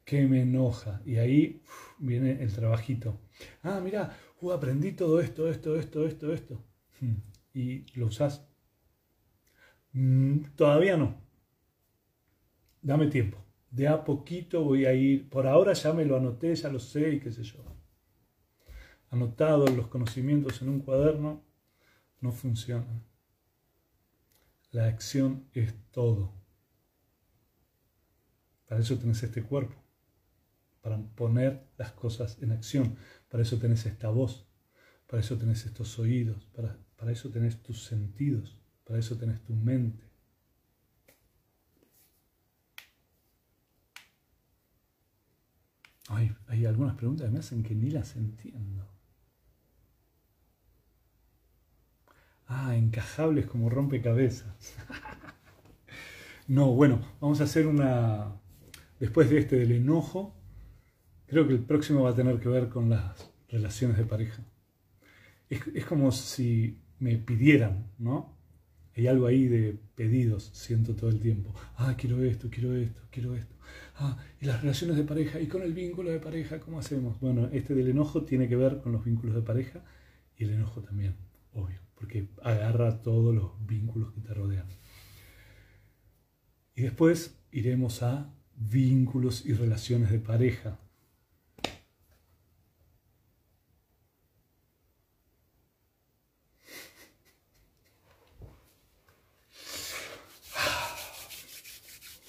[0.05, 1.03] ¿Qué me enoja?
[1.05, 1.63] Y ahí
[1.99, 3.21] viene el trabajito.
[3.63, 6.65] Ah, mira, uh, aprendí todo esto, esto, esto, esto, esto.
[7.01, 7.17] Hmm,
[7.55, 8.47] y lo usás.
[9.93, 11.17] Mm, todavía no.
[12.83, 13.44] Dame tiempo.
[13.75, 15.29] De a poquito voy a ir.
[15.29, 17.59] Por ahora ya me lo anoté, ya lo sé y qué sé yo.
[19.11, 21.43] Anotado los conocimientos en un cuaderno
[22.21, 23.03] no funciona.
[24.71, 26.33] La acción es todo.
[28.69, 29.75] Para eso tenés este cuerpo
[30.81, 32.97] para poner las cosas en acción.
[33.29, 34.47] Para eso tenés esta voz,
[35.09, 39.55] para eso tenés estos oídos, para, para eso tenés tus sentidos, para eso tenés tu
[39.55, 40.05] mente.
[46.09, 48.87] Ay, hay algunas preguntas que me hacen que ni las entiendo.
[52.47, 54.75] Ah, encajables como rompecabezas.
[56.49, 58.41] no, bueno, vamos a hacer una...
[59.01, 60.35] Después de este del enojo,
[61.27, 64.45] Creo que el próximo va a tener que ver con las relaciones de pareja.
[65.49, 68.37] Es, como si me pidieran, ¿no?
[68.97, 71.55] Hay algo ahí de pedidos, siento todo el tiempo.
[71.77, 73.54] Ah, quiero esto, quiero esto, quiero esto.
[73.97, 77.21] Ah, y las relaciones de pareja, y con el vínculo de pareja, ¿cómo hacemos?
[77.21, 79.85] Bueno, este del enojo tiene que ver con los vínculos de pareja
[80.37, 81.15] y el enojo también,
[81.53, 84.67] obvio, porque agarra todos los vínculos que te rodean.
[86.75, 90.79] Y después iremos a vínculos y relaciones de pareja,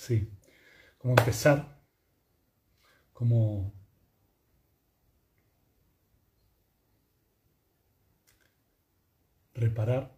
[0.05, 0.27] Sí,
[1.05, 1.79] como empezar,
[3.13, 3.71] como
[9.53, 10.17] reparar,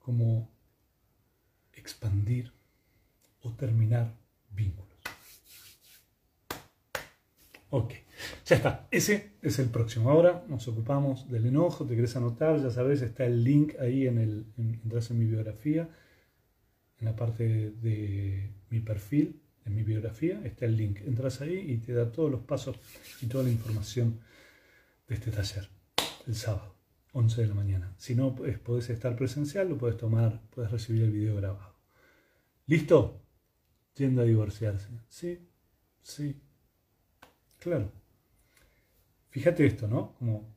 [0.00, 0.50] como
[1.74, 2.52] expandir
[3.40, 4.12] o terminar
[4.50, 4.98] vínculos.
[7.70, 7.94] Ok,
[8.44, 8.88] ya está.
[8.90, 10.10] Ese es el próximo.
[10.10, 11.86] Ahora nos ocupamos del enojo.
[11.86, 15.88] Te querés anotar, ya sabes, está el link ahí en el, entras en mi biografía
[17.02, 21.00] en la parte de mi perfil, en mi biografía, está el link.
[21.00, 22.76] Entras ahí y te da todos los pasos
[23.20, 24.20] y toda la información
[25.08, 25.68] de este taller,
[26.28, 26.76] el sábado,
[27.12, 27.92] 11 de la mañana.
[27.98, 31.74] Si no podés estar presencial, lo puedes tomar, puedes recibir el video grabado.
[32.66, 33.20] ¿Listo?
[33.96, 34.88] Yendo a divorciarse.
[35.08, 35.40] Sí,
[36.02, 36.40] sí.
[37.58, 37.90] Claro.
[39.30, 40.14] Fíjate esto, ¿no?
[40.20, 40.54] Como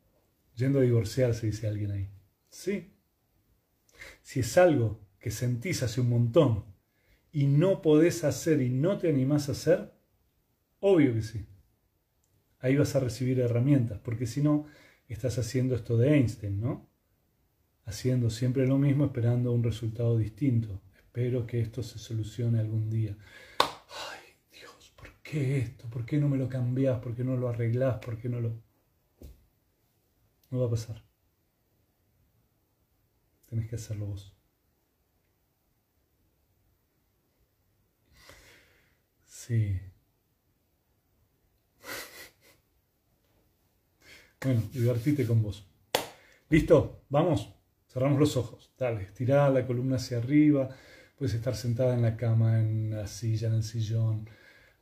[0.56, 2.08] yendo a divorciarse, dice alguien ahí.
[2.50, 2.92] Sí.
[4.22, 6.66] Si es algo que sentís hace un montón
[7.32, 9.92] y no podés hacer y no te animás a hacer,
[10.82, 11.48] obvio que sí.
[12.60, 14.68] Ahí vas a recibir herramientas, porque si no,
[15.08, 16.88] estás haciendo esto de Einstein, ¿no?
[17.86, 20.84] Haciendo siempre lo mismo, esperando un resultado distinto.
[20.96, 23.18] Espero que esto se solucione algún día.
[23.58, 25.90] Ay, Dios, ¿por qué esto?
[25.90, 27.00] ¿Por qué no me lo cambiás?
[27.00, 27.98] ¿Por qué no lo arreglás?
[27.98, 28.62] ¿Por qué no lo...
[30.52, 31.04] No va a pasar.
[33.48, 34.35] Tenés que hacerlo vos.
[39.46, 39.80] Sí.
[44.44, 45.66] Bueno, divertite con vos.
[46.50, 47.04] ¿Listo?
[47.10, 47.54] Vamos.
[47.88, 48.72] Cerramos los ojos.
[48.78, 50.70] Dale, estirá la columna hacia arriba.
[51.18, 54.30] Puedes estar sentada en la cama, en la silla, en el sillón.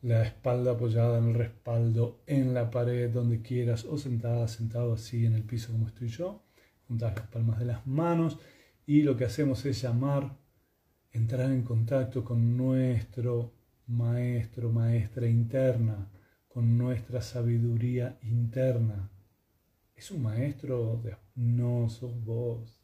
[0.01, 3.85] La espalda apoyada en el respaldo, en la pared, donde quieras.
[3.85, 6.43] O sentada, sentado así en el piso como estoy yo.
[6.87, 8.39] Juntas las palmas de las manos.
[8.85, 10.35] Y lo que hacemos es llamar,
[11.11, 13.53] entrar en contacto con nuestro
[13.87, 16.09] maestro, maestra interna,
[16.47, 19.11] con nuestra sabiduría interna.
[19.95, 21.17] Es un maestro de...
[21.35, 22.83] No, sos vos.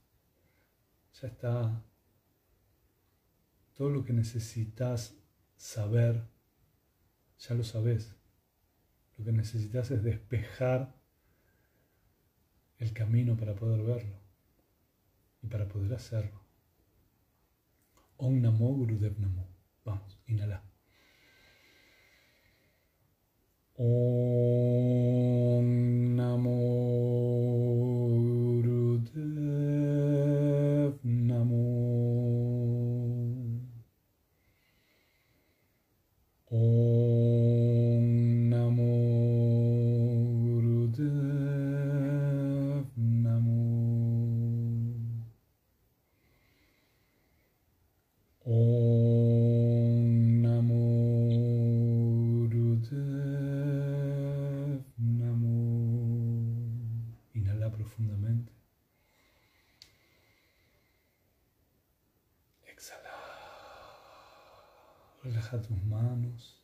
[1.22, 1.84] Ya está.
[3.74, 5.16] Todo lo que necesitas
[5.56, 6.28] saber,
[7.38, 8.16] ya lo sabes.
[9.18, 10.96] Lo que necesitas es despejar
[12.78, 14.20] el camino para poder verlo
[15.42, 16.42] y para poder hacerlo.
[18.18, 18.42] Om.
[19.86, 20.69] Vamos, inhala.
[23.82, 25.66] Om
[26.18, 26.60] Namo
[28.60, 29.40] Gurudev
[31.04, 31.64] Namo.
[36.52, 38.04] Om
[38.50, 38.92] Namo
[40.44, 41.40] Gurudev
[42.98, 43.60] Namo.
[48.46, 48.79] Om
[65.50, 66.64] Relaja tus manos.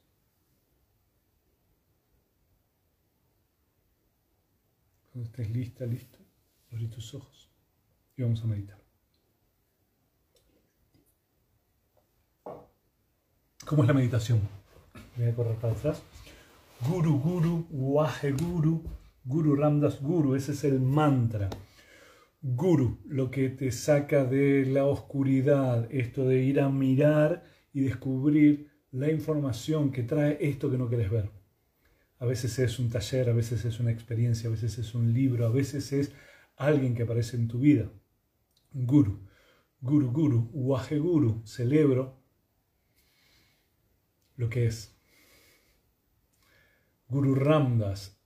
[5.12, 6.19] Cuando estés lista, listo,
[6.71, 7.50] abrí tus ojos
[8.17, 8.80] y vamos a meditar.
[13.65, 14.41] ¿Cómo es la meditación?
[15.15, 16.04] Voy a correr para atrás.
[16.88, 18.84] Guru, Guru, Wahe Guru,
[19.24, 21.50] Guru Ramdas Guru, ese es el mantra.
[22.41, 27.43] Guru, lo que te saca de la oscuridad, esto de ir a mirar
[27.74, 31.29] y descubrir la información que trae esto que no quieres ver.
[32.19, 35.45] A veces es un taller, a veces es una experiencia, a veces es un libro,
[35.45, 36.13] a veces es
[36.55, 37.91] alguien que aparece en tu vida.
[38.71, 39.19] Guru,
[39.81, 42.21] Guru, Guru, Wahe Guru, celebro
[44.38, 44.97] lo que es.
[47.10, 48.17] Guru Ramdas,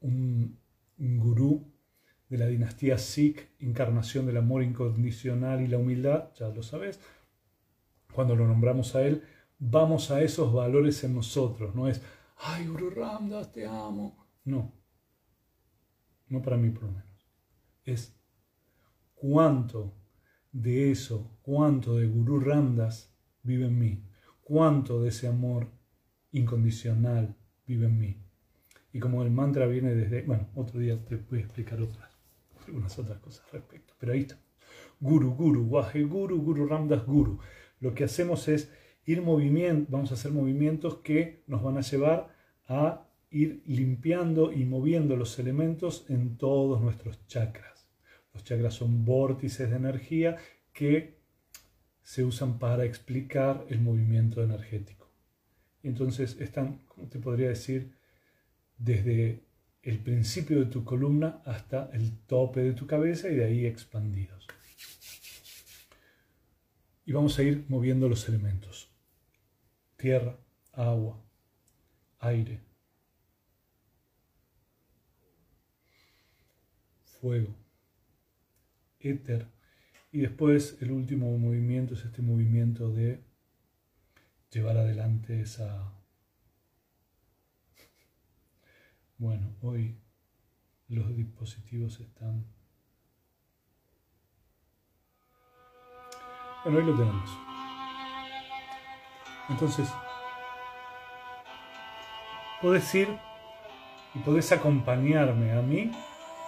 [0.00, 0.60] un,
[0.98, 1.72] gurú
[2.28, 7.00] de la dinastía Sikh, encarnación del amor incondicional y la humildad, ya lo sabes.
[8.14, 9.22] Cuando lo nombramos a él,
[9.58, 12.02] vamos a esos valores en nosotros, no es,
[12.36, 14.26] ay, Guru Ramdas, te amo.
[14.44, 14.72] No,
[16.28, 17.28] no para mí por lo menos.
[17.84, 18.16] Es
[19.14, 19.94] cuánto
[20.50, 25.68] de eso, cuánto de Guru Ramdas vive en mí cuánto de ese amor
[26.32, 27.34] incondicional
[27.66, 28.22] vive en mí.
[28.92, 32.10] Y como el mantra viene desde, bueno, otro día te voy a explicar otras,
[32.66, 34.38] algunas otras cosas al respecto, pero ahí está.
[35.00, 37.38] Guru, Guru, Waje Guru, Guru Ramdas Guru.
[37.82, 38.70] Lo que hacemos es
[39.06, 42.32] ir movimiento, vamos a hacer movimientos que nos van a llevar
[42.68, 47.90] a ir limpiando y moviendo los elementos en todos nuestros chakras.
[48.32, 50.36] Los chakras son vórtices de energía
[50.72, 51.18] que
[52.04, 55.10] se usan para explicar el movimiento energético.
[55.82, 57.96] Entonces están, como te podría decir,
[58.78, 59.40] desde
[59.82, 64.46] el principio de tu columna hasta el tope de tu cabeza y de ahí expandidos.
[67.04, 68.90] Y vamos a ir moviendo los elementos.
[69.96, 70.38] Tierra,
[70.72, 71.20] agua,
[72.20, 72.60] aire,
[77.04, 77.54] fuego,
[79.00, 79.46] éter,
[80.10, 83.22] y después el último movimiento es este movimiento de
[84.50, 85.92] llevar adelante esa...
[89.16, 89.96] Bueno, hoy
[90.88, 92.44] los dispositivos están...
[96.64, 97.30] Bueno, hoy lo tenemos.
[99.48, 99.92] Entonces,
[102.60, 103.18] puedes ir
[104.14, 105.90] y podés acompañarme a mí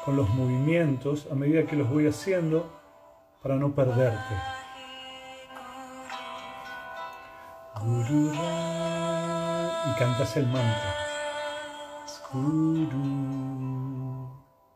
[0.04, 2.70] con los movimientos a medida que los voy haciendo
[3.42, 4.34] para no perderte.
[9.86, 10.94] Y cantas el mantra.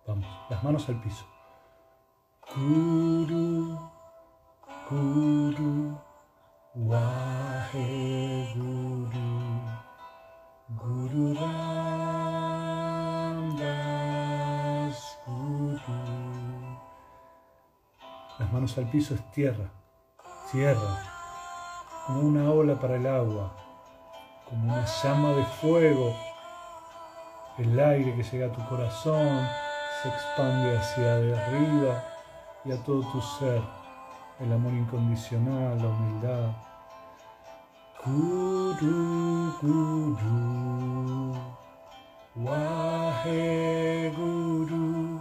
[0.06, 1.24] Vamos, las manos al piso.
[4.88, 5.98] Guru, Guru,
[6.74, 9.60] Wahe Guru,
[10.70, 11.34] Guru
[18.38, 19.70] Las manos al piso es tierra,
[20.50, 21.02] tierra,
[22.06, 23.52] como una ola para el agua,
[24.48, 26.16] como una llama de fuego.
[27.58, 29.46] El aire que llega a tu corazón
[30.02, 32.04] se expande hacia arriba
[32.64, 33.77] y a todo tu ser.
[34.40, 36.52] El amor incondicional, la humildad.
[38.04, 41.34] Guru, guru,
[42.36, 45.20] wahe guru,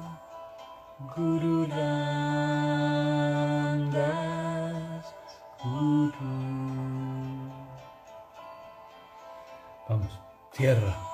[1.16, 1.68] guru
[9.90, 10.20] Vamos,
[10.52, 11.07] tierra,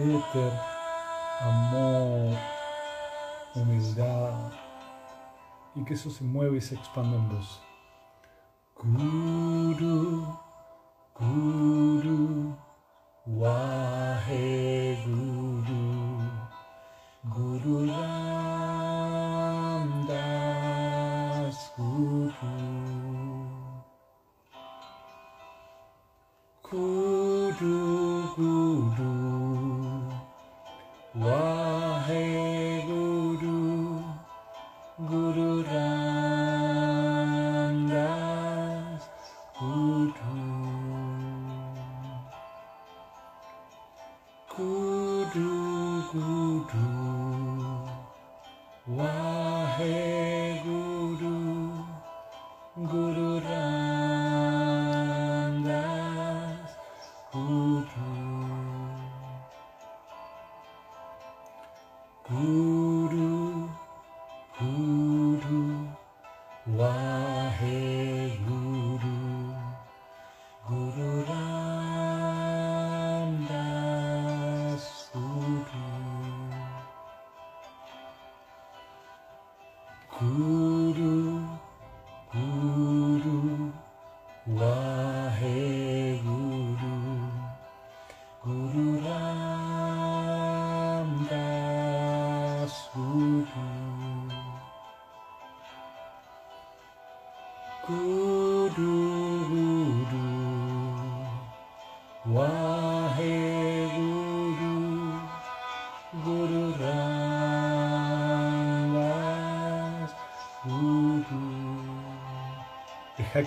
[0.00, 0.52] éter,
[1.40, 2.36] amor,
[3.54, 4.52] humildad,
[5.74, 7.62] y que eso se mueve y se expande en vos.
[8.76, 10.26] Guru,
[11.14, 12.56] Guru,
[13.26, 16.22] Wahe Guru,
[17.24, 17.86] Guru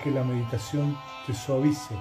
[0.01, 1.95] Que la meditación te suavice.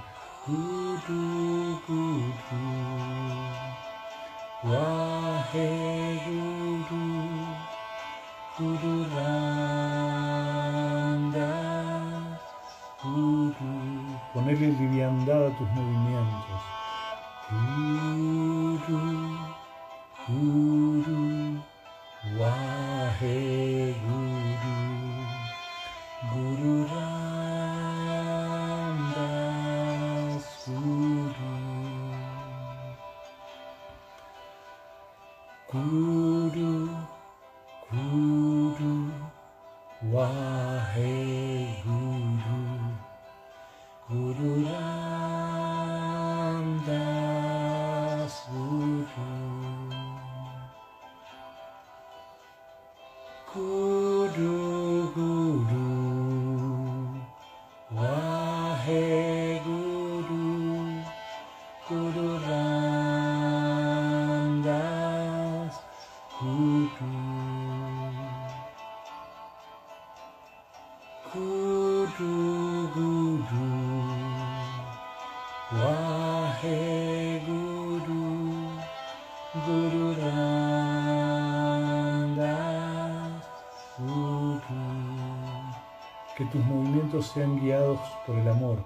[14.32, 16.62] Ponerle liviandad a tus movimientos.
[58.82, 59.11] Waheguru
[87.20, 88.78] sean guiados por el amor.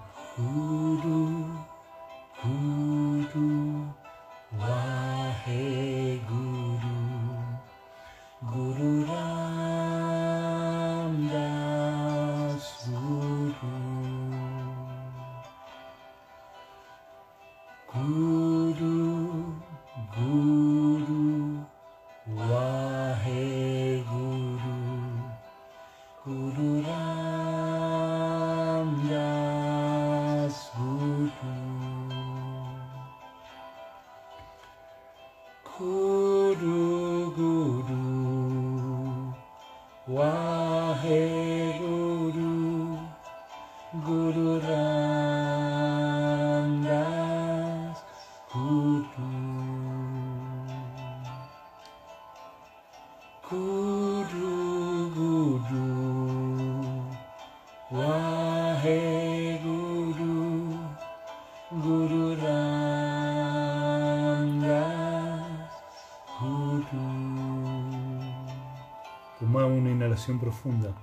[70.35, 70.95] Profunda.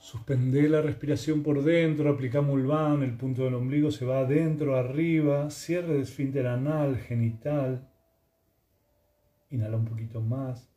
[0.00, 5.50] Suspende la respiración por dentro, aplica Mulvan, el punto del ombligo se va adentro, arriba,
[5.50, 7.88] cierre de esfínter anal, genital.
[9.50, 10.68] Inhala un poquito más.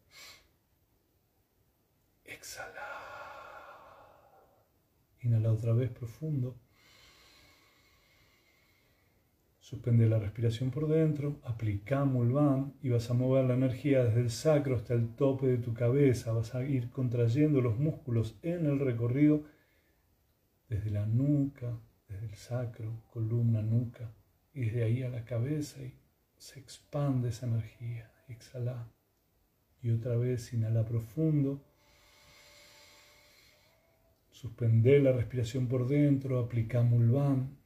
[2.26, 2.88] Exhala.
[5.22, 6.60] Inhala otra vez profundo.
[9.72, 14.30] Suspende la respiración por dentro, aplica Mulvan y vas a mover la energía desde el
[14.30, 16.34] sacro hasta el tope de tu cabeza.
[16.34, 19.46] Vas a ir contrayendo los músculos en el recorrido
[20.68, 24.14] desde la nuca, desde el sacro, columna, nuca,
[24.54, 25.94] y desde ahí a la cabeza y
[26.38, 28.12] se expande esa energía.
[28.28, 28.92] Exhala.
[29.82, 31.64] Y otra vez inhala profundo.
[34.32, 37.61] Suspende la respiración por dentro, aplica Mulvan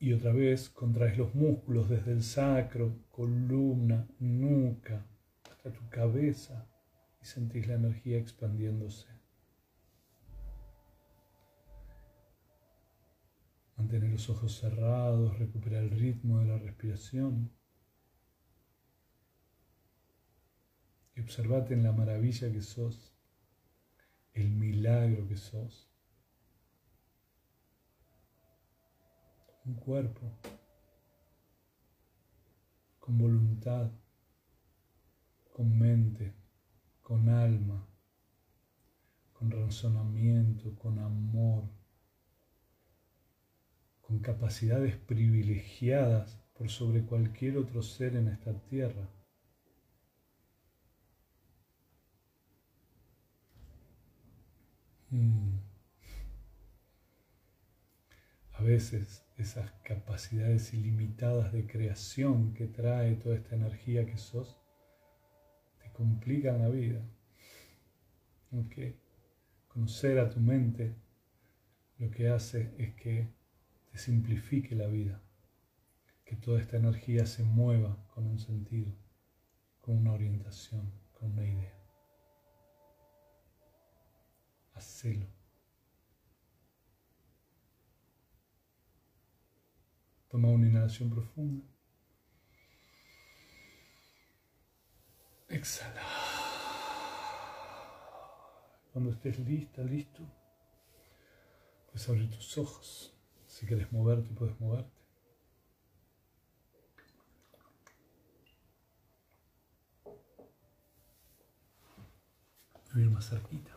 [0.00, 5.06] y otra vez contraes los músculos desde el sacro, columna, nuca,
[5.50, 6.66] hasta tu cabeza
[7.20, 9.08] y sentís la energía expandiéndose.
[13.76, 17.52] Mantén los ojos cerrados, recupera el ritmo de la respiración.
[21.14, 23.14] Y observate en la maravilla que sos,
[24.32, 25.89] el milagro que sos.
[29.64, 30.38] Un cuerpo
[32.98, 33.90] con voluntad,
[35.52, 36.34] con mente,
[37.02, 37.86] con alma,
[39.32, 41.64] con razonamiento, con amor,
[44.00, 49.08] con capacidades privilegiadas por sobre cualquier otro ser en esta tierra.
[55.10, 55.58] Mm.
[58.52, 64.60] A veces esas capacidades ilimitadas de creación que trae toda esta energía que sos,
[65.82, 67.02] te complican la vida.
[69.68, 70.94] Conocer a tu mente
[71.98, 73.32] lo que hace es que
[73.90, 75.22] te simplifique la vida,
[76.24, 78.92] que toda esta energía se mueva con un sentido,
[79.80, 81.78] con una orientación, con una idea.
[84.74, 85.39] Hacelo.
[90.30, 91.64] Toma una inhalación profunda.
[95.48, 96.02] Exhala.
[98.92, 100.22] Cuando estés lista, listo,
[101.86, 103.14] puedes abrir tus ojos.
[103.46, 105.00] Si quieres moverte, puedes moverte.
[113.20, 113.70] Más cerquita.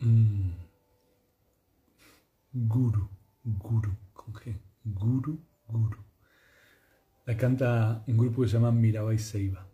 [0.00, 0.45] Mm.
[2.58, 3.06] Guru,
[3.44, 4.58] Guru, con G.
[4.82, 5.38] Guru,
[5.68, 5.98] Guru.
[7.26, 9.68] La canta un grupo que se llama Mirabai Seiba.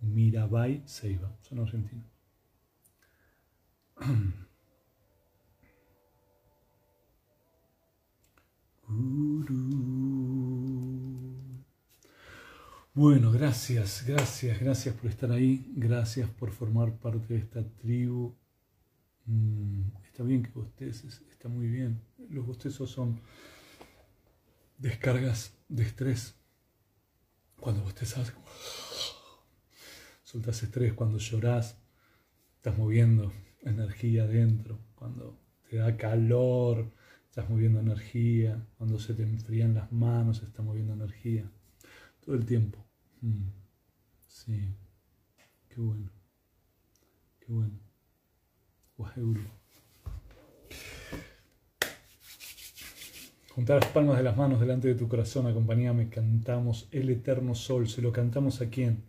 [0.00, 2.06] Mirabai Seiba, son argentinos.
[12.96, 18.36] Bueno, gracias, gracias, gracias por estar ahí, gracias por formar parte de esta tribu.
[20.14, 22.00] Está bien que bosteces, está muy bien.
[22.30, 23.20] Los bostezos son
[24.78, 26.36] descargas de estrés.
[27.58, 28.32] Cuando bostezas,
[30.22, 31.82] soltas estrés, cuando lloras,
[32.54, 35.36] estás moviendo energía dentro, cuando
[35.68, 36.92] te da calor,
[37.28, 41.50] estás moviendo energía, cuando se te enfrían las manos, estás moviendo energía,
[42.24, 42.86] todo el tiempo.
[43.20, 43.48] Mm.
[44.28, 44.76] Sí,
[45.68, 46.12] qué bueno,
[47.40, 47.80] qué bueno.
[53.54, 57.88] Juntar las palmas de las manos delante de tu corazón, acompañame, cantamos el eterno sol,
[57.88, 59.04] se lo cantamos a quién?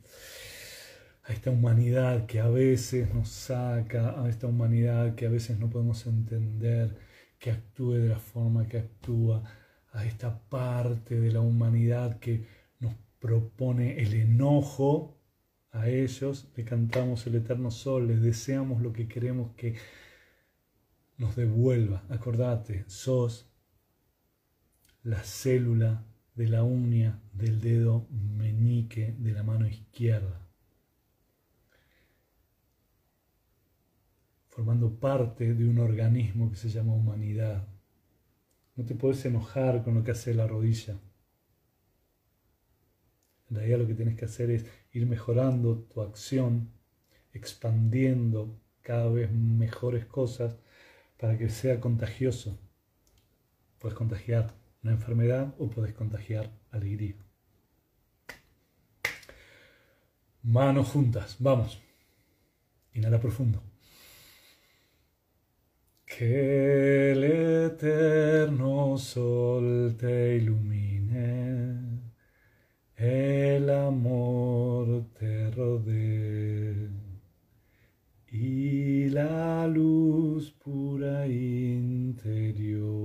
[1.28, 5.70] a esta humanidad que a veces nos saca, a esta humanidad que a veces no
[5.70, 6.96] podemos entender,
[7.39, 9.43] que actúe de la forma que actúa,
[9.91, 12.46] a esta parte de la humanidad que
[12.80, 15.18] nos propone el enojo,
[15.72, 19.76] a ellos le cantamos el eterno sol, les deseamos lo que queremos que
[21.18, 22.04] nos devuelva.
[22.10, 23.50] Acordate, sos
[25.06, 26.03] la célula
[26.36, 30.41] de la uña del dedo meñique de la mano izquierda.
[34.56, 37.68] formando parte de un organismo que se llama humanidad.
[38.78, 40.97] No te puedes enojar con lo que hace la rodilla.
[43.49, 46.72] En realidad lo que tienes que hacer es ir mejorando tu acción,
[47.34, 50.56] expandiendo cada vez mejores cosas
[51.20, 52.58] para que sea contagioso.
[53.78, 54.53] Puedes contagiar
[54.86, 57.16] una enfermedad o puedes contagiar alegría.
[60.44, 61.82] Manos juntas, vamos.
[62.94, 63.64] Inhala profundo.
[66.06, 71.80] Que el eterno sol te ilumine,
[72.96, 76.90] el amor te rodee
[78.28, 83.05] y la luz pura interior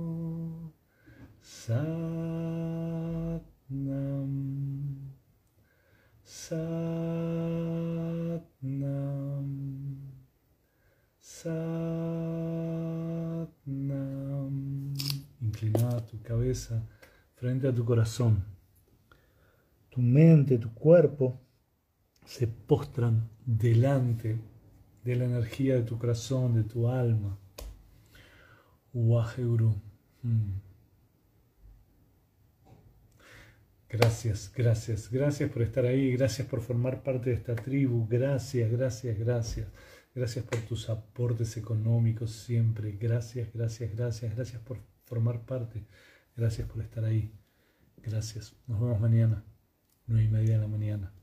[1.61, 3.43] Satnam,
[6.23, 6.71] Satnam.
[11.19, 11.75] Satnam.
[15.39, 16.83] Inclinada tu cabeza
[17.35, 18.43] frente a tu corazón.
[19.91, 21.39] Tu mente, tu cuerpo
[22.25, 24.39] se postran delante
[25.03, 27.37] de la energía de tu corazón, de tu alma.
[28.95, 29.75] Waheguru.
[33.91, 39.19] Gracias, gracias, gracias por estar ahí, gracias por formar parte de esta tribu, gracias, gracias,
[39.19, 39.67] gracias.
[40.13, 42.91] Gracias por tus aportes económicos siempre.
[42.93, 45.85] Gracias, gracias, gracias, gracias por formar parte.
[46.35, 47.33] Gracias por estar ahí.
[47.97, 48.55] Gracias.
[48.67, 49.45] Nos vemos mañana,
[50.07, 51.13] nueve y media de la mañana.